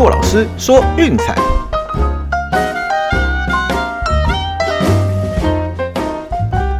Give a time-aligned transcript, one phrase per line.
[0.00, 1.34] 骆老师说运彩，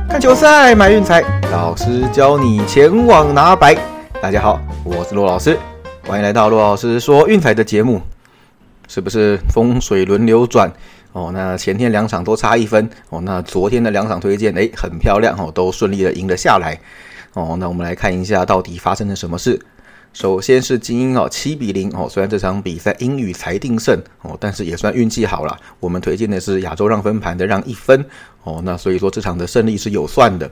[0.08, 1.22] 看球赛买运彩，
[1.53, 3.77] 老师教你前往拿白。
[4.22, 5.59] 大家好，我是骆老师，
[6.06, 8.01] 欢迎来到骆老师说运彩的节目。
[8.88, 10.73] 是不是风水轮流转？
[11.13, 16.80] 哦，那前天两场都差一分哦，那昨天的两场推荐，哎，很漂亮哦，都顺利的赢了下来。
[17.34, 19.60] 哦，那我们来看一下到底发生了什么事。
[20.12, 25.56] 首先是精英哦，七比零哦，虽然这场比赛英语才定胜哦，但是也算运气好了。
[25.78, 28.05] 我们推荐的是亚洲让分盘的让一分
[28.42, 30.50] 哦，那所以说这场的胜利是有算的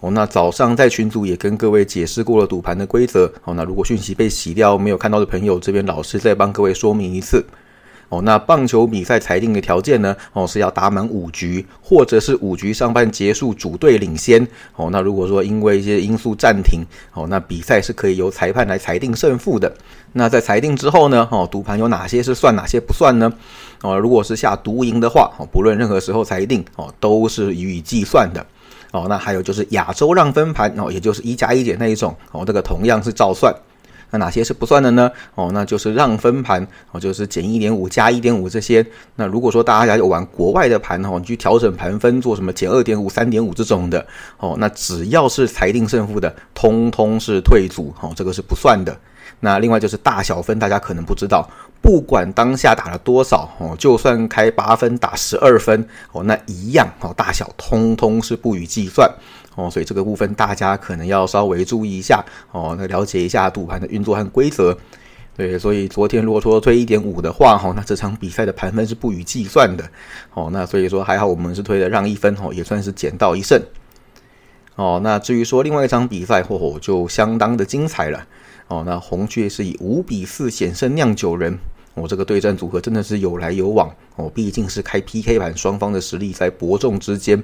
[0.00, 0.10] 哦。
[0.10, 7.44] 那早上在群组也跟各位解释过了赌盘的规则哦，那如果讯息被洗掉没有看到的朋友，这边老师再帮各位说明一次。
[8.08, 10.16] 哦，那棒球比赛裁定的条件呢？
[10.32, 14.46] 哦，是要打满五局，或者是五局上半结束主队领先。
[14.76, 19.72] 哦，那如果说因为一些因素暂停，哦，那比赛是可以由裁判来裁定胜负的。
[20.12, 21.28] 那在裁定之后呢？
[21.30, 23.32] 哦，赌盘有哪些是算，哪些不算呢？
[23.82, 28.46] 哦，如果是下独赢的话，哦，不论任何时候裁定，哦，都是予以计算的。
[28.92, 33.52] 哦，那还有就是亚洲让分盘，哦，也就是一加一减那一种，哦，这个同样是照算。
[34.18, 35.10] 哪些是不算的呢？
[35.34, 38.84] 哦，那就是让分盘哦，就是减一点五加一点五这些。
[39.14, 44.06] 那如果说大家有玩国外的盘哦，你去调整盘分做什么减二点五、三点五这种的
[44.38, 48.96] 哦，那只要是裁定胜负的，通通是退组哦，这个是不算的。
[49.38, 51.46] 那另外就是大小分，大家可能不知道，
[51.82, 59.10] 不管当下打了多少哦，就算开八分打十二分哦，那一样哦，大小通通是不予计算。
[59.56, 64.78] 哦，所以这个部分大家可能要稍微注意一下哦，那了解一下赌盘的运作和规则。
[65.36, 69.84] 对，所以昨天如果说推一点五的话，哈，那这场比赛的盘分是不予计算的。
[70.32, 73.60] 哦，那所以说还好我们是推的让一分，哦，也算是捡到一胜。
[74.76, 78.26] 哦，那至于说另外一场比赛，嚯嚯，就相当的精彩了。
[78.68, 81.58] 哦，那红雀是以五比四险胜酿酒人。
[81.94, 83.94] 哦，这个对战组合真的是有来有往。
[84.16, 87.42] 哦，毕竟是开 PK 盘，双方的实力在伯仲之间。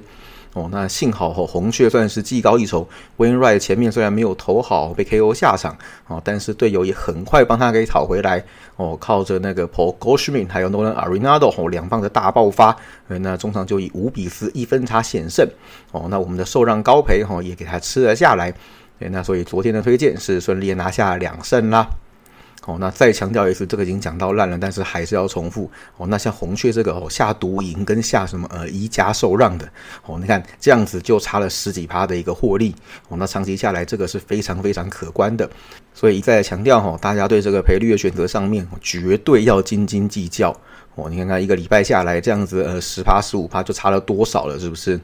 [0.53, 2.87] 哦，那幸好哦，红雀算是技高一筹。
[3.17, 5.75] Winright 前面虽然没有投好，被 KO 下场
[6.07, 8.43] 哦，但是队友也很快帮他给讨回来
[8.75, 8.95] 哦。
[8.99, 12.75] 靠着那个 Paul Goldschmidt 还有 Nolan Arenado 哦，两方的大爆发，
[13.07, 15.47] 那中场就以五比四一分差险胜
[15.91, 16.05] 哦。
[16.09, 18.53] 那我们的受让高赔哈也给他吃了下来。
[18.99, 21.89] 那所以昨天的推荐是顺利拿下两胜啦。
[22.65, 25.69] 哦，那再强调一次，这个已经讲到烂了，但是还是要重复。
[25.97, 29.69] 哦，那像红雀这个哦，下独赢跟下什么呃宜家受让的，
[30.05, 32.73] 哦，你看这样子就差了十几趴的一个获利。
[33.09, 35.49] 哦，那长期下来这个是非常非常可观的。
[35.93, 40.55] 所以一再强调哈，大家对这个赔率的选择上面绝对要斤斤计较。
[40.95, 44.97] 哦，你看看一个礼拜下来这样子呃十趴十五趴就差了多少了，是不是？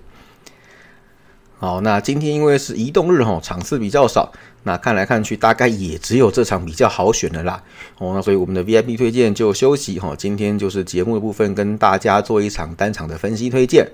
[1.62, 4.32] 好，那今天因为是移动日哈，场次比较少，
[4.64, 7.62] 那看来看去大概也只有这场比较好选的啦。
[7.98, 10.16] 哦，那所以我们的 VIP 推荐就休息哈。
[10.18, 13.86] 今天就是节目的部分，跟大家做一场单场的分析推荐。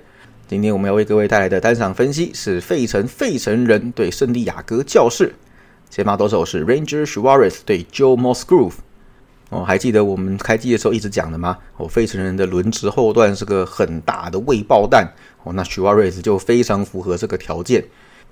[0.48, 5.34] 今天我们要为各位带来的单场分析是费城费城人对圣地亚哥教士，
[5.90, 8.74] 先发多手是 Ranger Suarez 对 Joe Musgrove。
[9.50, 11.58] 哦，还记得我们开机的时候一直讲的吗？
[11.78, 15.08] 哦，费城人的轮值后段是个很大的未爆弹。
[15.44, 17.86] 哦，那 s 瓦瑞斯就非常符合这个条件。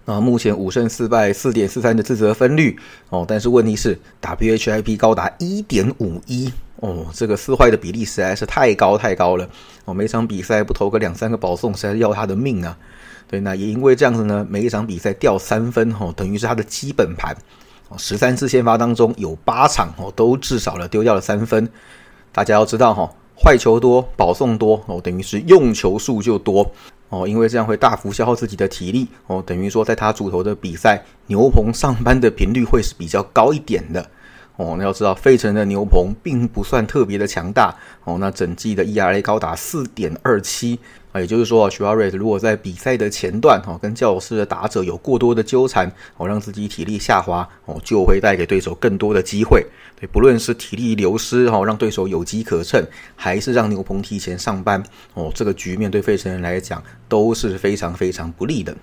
[0.05, 2.77] 那目前五胜四败，四点四三的自责分率。
[3.09, 6.51] 哦，但是问题是 WHIP 高达一点五一。
[6.77, 9.47] 哦，这个四坏的比例实在是太高太高了。
[9.85, 12.77] 哦，每场比赛不投个两三个保送，实在是要他的命啊。
[13.29, 17.33] 对，那也因为这样子呢，每一场比赛掉三分，哦，等于是他的基本盘。
[17.97, 21.69] 十三次先发当中有八场哦，都至少了丢掉了三分。
[22.31, 26.71] 大家要知道哈，坏球多，保送多哦，等于是用球数就多
[27.09, 34.09] 哦，因为这样会大幅消耗自己的体力哦，等于说在他主投的比赛，牛棚上班的频率会是比较高一点的。
[34.55, 40.79] 哦，那要知道费城的牛棚并不算特别的强大哦，那整季的 ERA 高达四点二七
[41.13, 49.63] 啊，也就是说，许 r 瑞如果在比赛的前段哈，跟教士的打者有过多的纠缠哦，让自己体力下滑哦，就会带给对手更多的机会。
[49.95, 52.83] 对，不论是体力流失哈，让对手有机可乘，
[53.15, 54.81] 还是让牛棚提前上班
[55.13, 58.75] 哦，这个局面对费城人来讲都是非常非常不利的。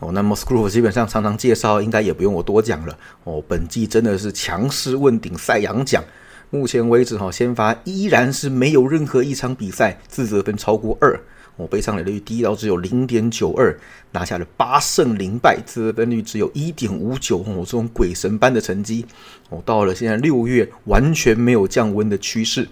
[0.00, 2.98] 哦，那么 Screw 基本上常常介绍，应该也不用我多讲了。
[3.22, 6.02] 哦，本季真的是强势问鼎赛扬奖。
[6.50, 11.20] 目前为止，哈，先发依然是没有任何一场比赛自责分超过二。
[11.58, 13.76] 我，悲伤率低到只有零点九二，
[14.12, 17.40] 拿下了八胜零败，自责分率只有一点五九。
[17.40, 19.04] 哦，这种鬼神般的成绩，
[19.50, 22.66] 哦，到了现在六月完全没有降温的趋势。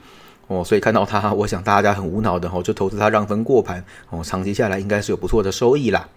[0.47, 3.85] 哦，所以看到他，我想大家很无脑的，哦，就投资他让分过盘。
[4.09, 6.09] 哦，长期下来应该是有不错的收益啦。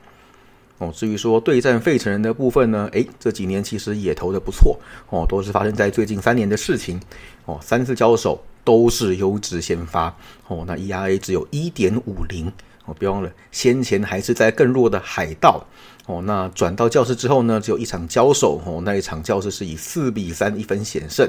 [0.78, 4.80] 哦，至于说对战费城人的部分呢，诶，这几年其实也投的不错
[5.10, 7.02] 哦，都是发生在最近三年的事情
[7.46, 10.16] 哦，三次交手都是优质先发
[10.48, 10.64] 哦。
[10.68, 12.46] 那 ERA 只有一点五零
[12.86, 15.66] 哦，别忘了先前还是在更弱的海盗
[16.06, 16.22] 哦。
[16.22, 21.28] 那转到教室之后呢，只有一场交手哦，那一场教室是以四比三一分险胜。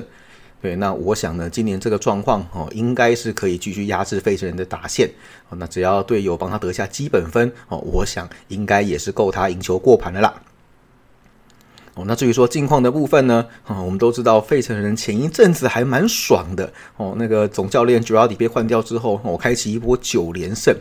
[0.61, 5.09] 对，那我想呢，今年这个状况哦，应该是可以继续压制费城人的打线
[5.49, 5.57] 哦。
[5.57, 10.35] 那只要队友帮他得下基本分哦，我想应该也是够他赢球过盘的啦。
[12.07, 17.15] 那至于说近况的部分呢，啊，我们都知道费城人前一阵子还蛮爽的哦。
[17.17, 20.75] 那个总教练 j o 迪被换掉之后，我开启一波九连胜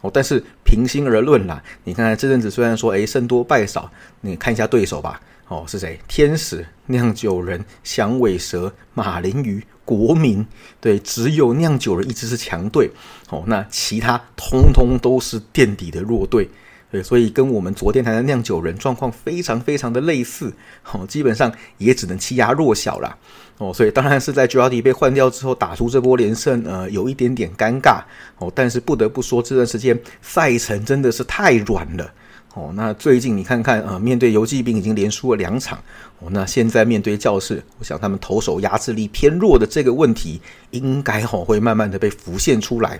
[0.00, 0.10] 哦。
[0.12, 3.90] 但是平心而论啦，你看这阵子虽然说哎胜多败少，
[4.20, 5.20] 你看一下对手吧。
[5.48, 5.96] 哦，是谁？
[6.08, 10.44] 天使、酿酒人、响尾蛇、马林鱼、国民，
[10.80, 12.90] 对，只有酿酒人一直是强队。
[13.30, 16.48] 哦，那其他通通都是垫底的弱队。
[16.90, 20.52] 对，所以跟我们昨天谈的酿酒人状况非常非常的类似。
[20.92, 23.16] 哦，基本上也只能欺压弱小啦。
[23.58, 28.00] 哦，所以当然是在 j o d y 被换掉之后打出这波连胜，呃，有一点点尴尬。
[28.38, 32.12] 哦，但是不得不说，这段时间赛程真的是太软了。
[32.54, 35.78] 哦，那最近你看看，呃，面对游击兵已经连输了两场，
[36.20, 40.40] 哦，那现在面对教室，我想他们投手压制力偏弱的这个问题，
[40.70, 42.98] 应该哦会慢慢的被浮现出来。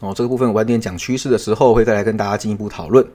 [0.00, 3.06] 哦，这个部分晚点讲趋势的时候，会再来跟大家进一步讨论。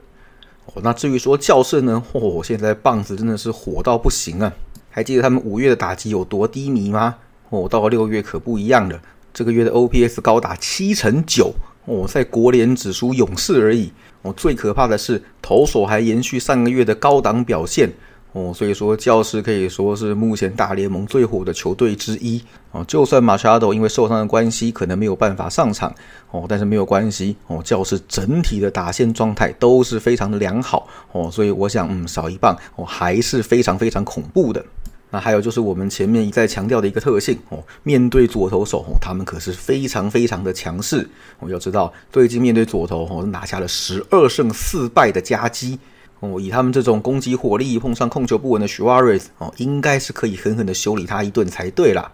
[0.66, 4.52] 哦，那至于说教室呢，哦，现在棒子真的是火到不行啊！
[4.90, 7.16] 还记得他们五月的打击有多低迷吗？
[7.50, 9.00] 哦，到了六月可不一样了，
[9.34, 11.52] 这个月的 OPS 高达七成九。
[11.86, 13.92] 哦，在国联只输勇士而已。
[14.22, 17.90] 哦，最可怕的是投手还延续上个月的高档表现。
[18.32, 22.42] 哦，所以说教师可以说是目前大联盟最火的球队之一。
[22.70, 25.94] 哦，就算马查多因为受伤的关系可能没有办法上场。
[26.30, 27.36] 哦，但是没有关系。
[27.46, 30.88] 哦，教师整体的打线状态都是非常的良好。
[31.12, 34.64] 哦，所以我想，嗯，少一棒，哦，还是非常非常恐怖的。
[35.10, 41.06] 那还有就是我们前面一再强调的一个特性哦，面对左投手哦，他们可是非常非常的强势。
[41.38, 45.78] 我要知道，最近面对左投哦，拿下了十二胜四败的佳绩
[46.22, 46.40] 哦。
[46.40, 52.10] 以他们这种攻击火力，碰上控球不稳的 Suarez 哦，应该是可以狠狠的修理他一顿才对啦。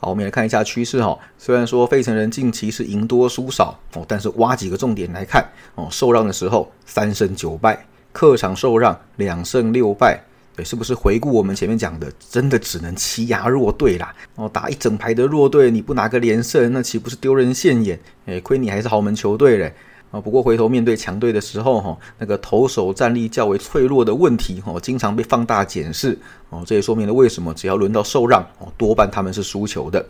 [0.00, 1.18] 好，我们来看一下趋势哈。
[1.38, 10.24] 虽然说费城人近期是赢多输少哦，但是挖几个重点来看哦，受让的时候三胜九败，客场受让两胜六败。
[10.56, 14.12] 对，是不是回顾我们前面讲的，真的只能欺压弱队啦？
[14.34, 18.00] 哦，打一整排的弱队，你不拿个连胜，那岂不是丢人现眼？
[18.26, 19.72] 哎，亏你还是豪门球队嘞！
[20.10, 26.18] 啊，不过回头面对强队的时候，哈，那个投手战力较为脆弱的问题，哈，经常被放大检视。
[26.48, 30.04] 哦，这也说明了为什么只要轮到受让，哦，多半他们是输球的。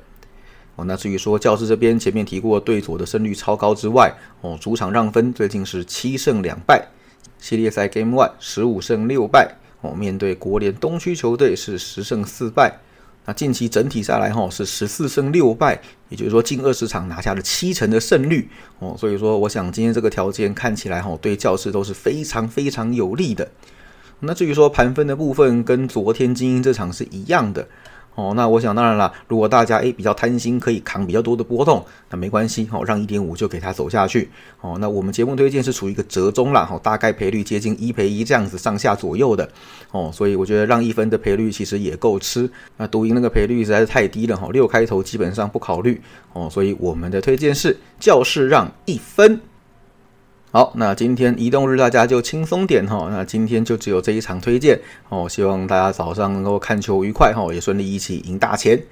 [0.76, 4.10] 哦，那至于说教师这边前面提过对左的胜率超高之外，
[4.40, 6.82] 哦，主场让分最近是七胜两败，
[7.38, 9.54] 系列赛 Game One 十五胜六败。
[9.82, 12.78] 哦，面对国联东区球队是十胜四败，
[13.32, 18.48] 近期整体下来哈是十四胜六败，也就是说近二十场拿下了七成的胜率
[18.78, 23.48] 哦，所以说我想今天这个条件看起来哈对教师都是非常非常有利的。
[24.20, 27.66] 那至于说盘分的部分跟昨天精英这场是一样的。
[28.20, 34.28] 哦，那我想当然了，如果大家诶比较贪心，可以扛比较多的波动，那没关系，哦，让一点五就给它走下去。
[34.60, 39.48] 哦，那我们节目推荐是处于一个折中啦，哦，大概赔率接近一赔一这样子上下左右的。
[39.90, 42.50] 哦，所以我觉得让一分的赔率其实也够吃。
[42.76, 45.98] 那赌赢那个赔率实在是太低了，哈，六开头基本上不考虑。
[46.34, 49.40] 哦，所以我们的推荐是教室让一分。
[50.52, 53.06] 好，那今天移动日大家就轻松点哈。
[53.08, 54.76] 那今天就只有这一场推荐
[55.08, 58.82] 哦，希望大家早上能够看球愉快哈，也顺利一起赢大钱。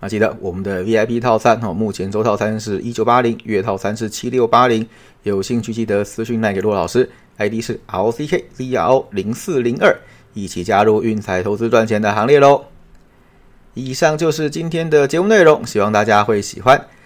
[0.00, 4.84] 那记得我们的 VIP 套餐哈，目前周套餐是一九八零，月套餐是七六八零。
[5.22, 9.96] 有兴趣记得私讯赖给骆老师，ID 是 LCKZRO 零四零二，
[10.34, 12.64] 一起加入运彩投资赚钱的行列喽。
[13.74, 16.84] 以上就是今天的节目内容，希望大家会喜欢。